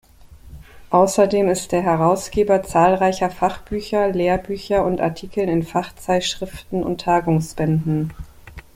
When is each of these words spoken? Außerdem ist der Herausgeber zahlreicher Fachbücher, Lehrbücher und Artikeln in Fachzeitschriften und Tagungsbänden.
Außerdem 0.89 1.47
ist 1.47 1.71
der 1.71 1.83
Herausgeber 1.83 2.63
zahlreicher 2.63 3.29
Fachbücher, 3.29 4.07
Lehrbücher 4.09 4.83
und 4.83 4.99
Artikeln 4.99 5.47
in 5.47 5.61
Fachzeitschriften 5.61 6.83
und 6.83 7.01
Tagungsbänden. 7.01 8.11